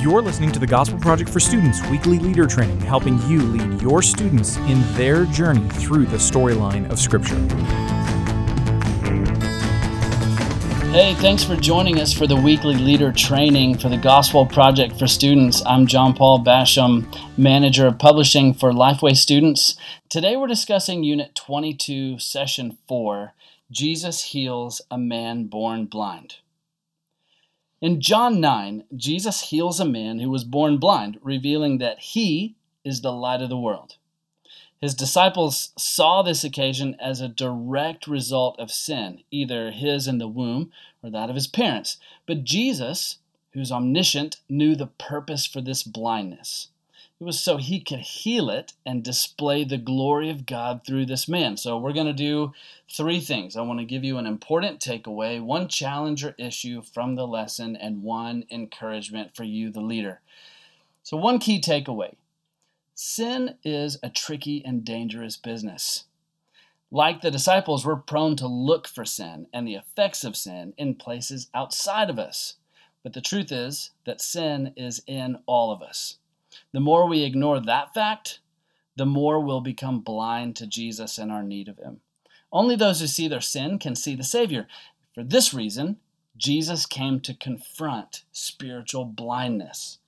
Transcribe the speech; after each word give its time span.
You're 0.00 0.22
listening 0.22 0.52
to 0.52 0.60
the 0.60 0.66
Gospel 0.66 0.96
Project 1.00 1.28
for 1.28 1.40
Students 1.40 1.84
weekly 1.88 2.20
leader 2.20 2.46
training, 2.46 2.80
helping 2.82 3.20
you 3.22 3.42
lead 3.42 3.82
your 3.82 4.00
students 4.00 4.56
in 4.58 4.80
their 4.94 5.24
journey 5.24 5.68
through 5.70 6.06
the 6.06 6.18
storyline 6.18 6.88
of 6.88 7.00
Scripture. 7.00 7.34
Hey, 10.92 11.14
thanks 11.14 11.42
for 11.42 11.56
joining 11.56 12.00
us 12.00 12.12
for 12.12 12.28
the 12.28 12.36
weekly 12.36 12.76
leader 12.76 13.10
training 13.10 13.78
for 13.78 13.88
the 13.88 13.96
Gospel 13.96 14.46
Project 14.46 14.96
for 15.00 15.08
Students. 15.08 15.64
I'm 15.66 15.88
John 15.88 16.14
Paul 16.14 16.44
Basham, 16.44 17.12
Manager 17.36 17.88
of 17.88 17.98
Publishing 17.98 18.54
for 18.54 18.70
Lifeway 18.70 19.16
Students. 19.16 19.76
Today 20.08 20.36
we're 20.36 20.46
discussing 20.46 21.02
Unit 21.02 21.34
22, 21.34 22.20
Session 22.20 22.78
4 22.86 23.32
Jesus 23.72 24.22
Heals 24.26 24.80
a 24.92 24.96
Man 24.96 25.46
Born 25.46 25.86
Blind. 25.86 26.36
In 27.80 28.00
John 28.00 28.40
9, 28.40 28.84
Jesus 28.96 29.50
heals 29.50 29.78
a 29.78 29.84
man 29.84 30.18
who 30.18 30.30
was 30.30 30.42
born 30.42 30.78
blind, 30.78 31.18
revealing 31.22 31.78
that 31.78 32.00
he 32.00 32.56
is 32.82 33.02
the 33.02 33.12
light 33.12 33.40
of 33.40 33.48
the 33.48 33.56
world. 33.56 33.96
His 34.80 34.94
disciples 34.94 35.72
saw 35.78 36.22
this 36.22 36.42
occasion 36.42 36.96
as 37.00 37.20
a 37.20 37.28
direct 37.28 38.08
result 38.08 38.58
of 38.58 38.72
sin, 38.72 39.22
either 39.30 39.70
his 39.70 40.08
in 40.08 40.18
the 40.18 40.26
womb 40.26 40.72
or 41.04 41.10
that 41.10 41.30
of 41.30 41.36
his 41.36 41.46
parents. 41.46 41.98
But 42.26 42.42
Jesus, 42.42 43.18
who's 43.52 43.70
omniscient, 43.70 44.40
knew 44.48 44.74
the 44.74 44.86
purpose 44.86 45.46
for 45.46 45.60
this 45.60 45.84
blindness. 45.84 46.68
It 47.20 47.24
was 47.24 47.40
so 47.40 47.56
he 47.56 47.80
could 47.80 47.98
heal 47.98 48.48
it 48.48 48.74
and 48.86 49.02
display 49.02 49.64
the 49.64 49.76
glory 49.76 50.30
of 50.30 50.46
God 50.46 50.82
through 50.86 51.06
this 51.06 51.26
man. 51.26 51.56
So, 51.56 51.76
we're 51.76 51.92
going 51.92 52.06
to 52.06 52.12
do 52.12 52.52
three 52.88 53.18
things. 53.18 53.56
I 53.56 53.62
want 53.62 53.80
to 53.80 53.84
give 53.84 54.04
you 54.04 54.18
an 54.18 54.26
important 54.26 54.78
takeaway, 54.78 55.42
one 55.42 55.66
challenge 55.66 56.24
or 56.24 56.36
issue 56.38 56.80
from 56.80 57.16
the 57.16 57.26
lesson, 57.26 57.74
and 57.74 58.04
one 58.04 58.44
encouragement 58.50 59.34
for 59.34 59.42
you, 59.42 59.68
the 59.68 59.80
leader. 59.80 60.20
So, 61.02 61.16
one 61.16 61.40
key 61.40 61.60
takeaway 61.60 62.14
sin 62.94 63.56
is 63.62 63.98
a 64.02 64.10
tricky 64.10 64.64
and 64.64 64.84
dangerous 64.84 65.36
business. 65.36 66.04
Like 66.90 67.20
the 67.20 67.30
disciples, 67.30 67.84
we're 67.84 67.96
prone 67.96 68.34
to 68.36 68.46
look 68.46 68.88
for 68.88 69.04
sin 69.04 69.46
and 69.52 69.66
the 69.66 69.74
effects 69.74 70.24
of 70.24 70.36
sin 70.36 70.72
in 70.76 70.94
places 70.94 71.48
outside 71.52 72.10
of 72.10 72.18
us. 72.18 72.54
But 73.02 73.12
the 73.12 73.20
truth 73.20 73.52
is 73.52 73.90
that 74.04 74.20
sin 74.20 74.72
is 74.76 75.02
in 75.06 75.38
all 75.46 75.70
of 75.70 75.82
us. 75.82 76.18
The 76.72 76.80
more 76.80 77.06
we 77.06 77.22
ignore 77.22 77.60
that 77.60 77.94
fact, 77.94 78.40
the 78.96 79.06
more 79.06 79.40
we'll 79.40 79.60
become 79.60 80.00
blind 80.00 80.56
to 80.56 80.66
Jesus 80.66 81.18
and 81.18 81.30
our 81.30 81.42
need 81.42 81.68
of 81.68 81.78
Him. 81.78 82.00
Only 82.52 82.76
those 82.76 83.00
who 83.00 83.06
see 83.06 83.28
their 83.28 83.40
sin 83.40 83.78
can 83.78 83.94
see 83.94 84.14
the 84.14 84.24
Savior. 84.24 84.66
For 85.14 85.22
this 85.22 85.52
reason, 85.54 85.98
Jesus 86.36 86.86
came 86.86 87.20
to 87.20 87.34
confront 87.34 88.22
spiritual 88.32 89.04
blindness. 89.04 89.98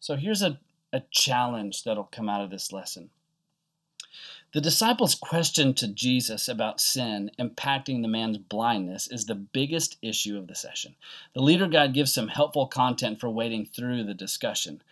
So 0.00 0.16
here's 0.16 0.42
a, 0.42 0.58
a 0.92 1.02
challenge 1.10 1.84
that'll 1.84 2.04
come 2.04 2.28
out 2.28 2.42
of 2.42 2.50
this 2.50 2.72
lesson. 2.72 3.10
The 4.54 4.60
disciples' 4.62 5.14
question 5.14 5.74
to 5.74 5.88
Jesus 5.88 6.48
about 6.48 6.80
sin 6.80 7.30
impacting 7.38 8.00
the 8.00 8.08
man's 8.08 8.38
blindness 8.38 9.06
is 9.06 9.26
the 9.26 9.34
biggest 9.34 9.98
issue 10.00 10.38
of 10.38 10.46
the 10.46 10.54
session. 10.54 10.96
The 11.34 11.42
leader 11.42 11.66
guide 11.66 11.92
gives 11.92 12.14
some 12.14 12.28
helpful 12.28 12.66
content 12.66 13.20
for 13.20 13.28
wading 13.28 13.66
through 13.66 14.04
the 14.04 14.14
discussion. 14.14 14.82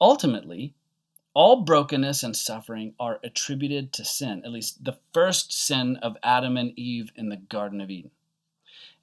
Ultimately, 0.00 0.74
all 1.34 1.62
brokenness 1.62 2.22
and 2.22 2.36
suffering 2.36 2.94
are 2.98 3.20
attributed 3.22 3.92
to 3.92 4.04
sin, 4.04 4.42
at 4.44 4.50
least 4.50 4.84
the 4.84 4.98
first 5.12 5.52
sin 5.52 5.96
of 5.96 6.16
Adam 6.22 6.56
and 6.56 6.76
Eve 6.76 7.12
in 7.14 7.28
the 7.28 7.36
Garden 7.36 7.80
of 7.80 7.90
Eden. 7.90 8.10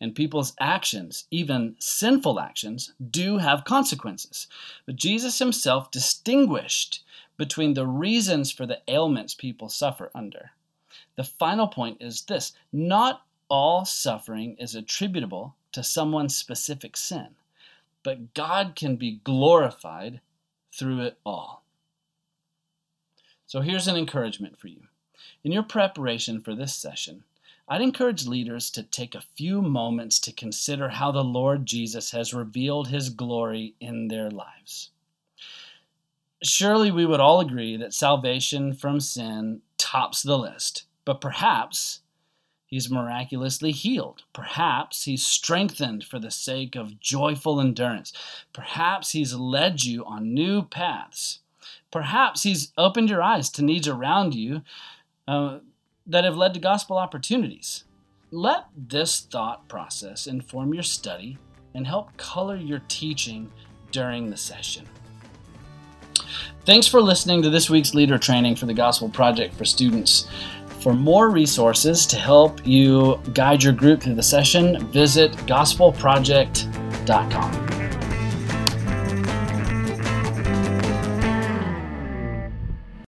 And 0.01 0.13
people's 0.13 0.53
actions, 0.59 1.27
even 1.31 1.77
sinful 1.79 2.39
actions, 2.39 2.93
do 3.09 3.37
have 3.37 3.63
consequences. 3.63 4.47
But 4.85 4.97
Jesus 4.97 5.39
himself 5.39 5.91
distinguished 5.91 7.05
between 7.37 7.73
the 7.73 7.87
reasons 7.87 8.51
for 8.51 8.65
the 8.65 8.81
ailments 8.87 9.33
people 9.33 9.69
suffer 9.69 10.11
under. 10.13 10.51
The 11.15 11.23
final 11.23 11.67
point 11.67 12.01
is 12.01 12.21
this 12.23 12.53
not 12.73 13.25
all 13.47 13.85
suffering 13.85 14.57
is 14.57 14.75
attributable 14.75 15.55
to 15.71 15.83
someone's 15.83 16.35
specific 16.35 16.97
sin, 16.97 17.29
but 18.03 18.33
God 18.33 18.75
can 18.75 18.95
be 18.97 19.21
glorified 19.23 20.19
through 20.75 21.01
it 21.01 21.17
all. 21.25 21.63
So 23.45 23.61
here's 23.61 23.87
an 23.87 23.95
encouragement 23.95 24.57
for 24.57 24.67
you. 24.67 24.81
In 25.43 25.51
your 25.51 25.63
preparation 25.63 26.41
for 26.41 26.55
this 26.55 26.75
session, 26.75 27.23
I'd 27.67 27.81
encourage 27.81 28.27
leaders 28.27 28.69
to 28.71 28.83
take 28.83 29.15
a 29.15 29.23
few 29.35 29.61
moments 29.61 30.19
to 30.19 30.31
consider 30.31 30.89
how 30.89 31.11
the 31.11 31.23
Lord 31.23 31.65
Jesus 31.65 32.11
has 32.11 32.33
revealed 32.33 32.87
his 32.87 33.09
glory 33.09 33.73
in 33.79 34.07
their 34.07 34.29
lives. 34.29 34.91
Surely 36.43 36.91
we 36.91 37.05
would 37.05 37.19
all 37.19 37.39
agree 37.39 37.75
that 37.77 37.93
salvation 37.93 38.73
from 38.73 38.99
sin 38.99 39.61
tops 39.77 40.21
the 40.21 40.37
list, 40.37 40.83
but 41.05 41.21
perhaps 41.21 42.01
he's 42.65 42.89
miraculously 42.89 43.71
healed. 43.71 44.23
Perhaps 44.33 45.03
he's 45.03 45.25
strengthened 45.25 46.03
for 46.03 46.19
the 46.19 46.31
sake 46.31 46.75
of 46.75 46.99
joyful 46.99 47.59
endurance. 47.59 48.11
Perhaps 48.53 49.11
he's 49.11 49.33
led 49.33 49.83
you 49.83 50.03
on 50.05 50.33
new 50.33 50.63
paths. 50.63 51.39
Perhaps 51.91 52.43
he's 52.43 52.71
opened 52.77 53.09
your 53.09 53.21
eyes 53.21 53.49
to 53.51 53.63
needs 53.63 53.87
around 53.87 54.35
you 54.35 54.61
uh, 55.27 55.59
that 56.05 56.23
have 56.23 56.37
led 56.37 56.53
to 56.53 56.59
gospel 56.59 56.97
opportunities. 56.97 57.83
Let 58.31 58.65
this 58.75 59.21
thought 59.21 59.67
process 59.67 60.27
inform 60.27 60.73
your 60.73 60.83
study 60.83 61.37
and 61.73 61.87
help 61.87 62.15
color 62.17 62.55
your 62.55 62.81
teaching 62.87 63.51
during 63.91 64.29
the 64.29 64.37
session. 64.37 64.85
Thanks 66.65 66.87
for 66.87 67.01
listening 67.01 67.43
to 67.43 67.49
this 67.49 67.69
week's 67.69 67.93
leader 67.93 68.17
training 68.17 68.55
for 68.55 68.65
the 68.65 68.73
Gospel 68.73 69.09
Project 69.09 69.53
for 69.53 69.65
Students. 69.65 70.27
For 70.85 70.93
more 70.93 71.31
resources 71.31 72.05
to 72.05 72.15
help 72.15 72.63
you 72.63 73.19
guide 73.33 73.63
your 73.63 73.73
group 73.73 74.03
through 74.03 74.13
the 74.13 74.21
session, 74.21 74.85
visit 74.91 75.31
gospelproject.com. 75.47 77.64